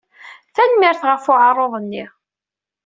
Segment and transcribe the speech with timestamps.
[0.55, 2.03] Tanemmirt ɣef uɛaruḍ-nni.